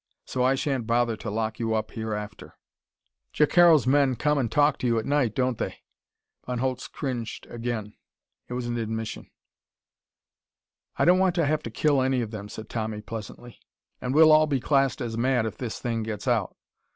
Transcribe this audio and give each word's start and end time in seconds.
So 0.25 0.41
I 0.43 0.55
shan't 0.55 0.87
bother 0.87 1.15
to 1.17 1.29
lock 1.29 1.59
you 1.59 1.75
up 1.75 1.91
hereafter. 1.91 2.55
Jacaro's 3.33 3.85
men 3.85 4.15
come 4.15 4.39
and 4.39 4.51
talk 4.51 4.79
to 4.79 4.87
you 4.87 4.97
at 4.97 5.05
night, 5.05 5.35
don't 5.35 5.59
they?" 5.59 5.75
Von 6.47 6.57
Holtz 6.57 6.87
cringed 6.87 7.45
again. 7.51 7.93
It 8.47 8.53
was 8.55 8.65
an 8.65 8.79
admission. 8.79 9.29
"I 10.97 11.05
don't 11.05 11.19
want 11.19 11.35
to 11.35 11.45
have 11.45 11.61
to 11.61 11.69
kill 11.69 12.01
any 12.01 12.21
of 12.21 12.31
them," 12.31 12.49
said 12.49 12.67
Tommy 12.67 13.03
pleasantly, 13.03 13.59
"and 14.01 14.15
we'll 14.15 14.31
all 14.31 14.47
be 14.47 14.59
classed 14.59 15.01
as 15.01 15.17
mad 15.19 15.45
if 15.45 15.59
this 15.59 15.77
thing 15.77 16.01
gets 16.01 16.27
out. 16.27 16.55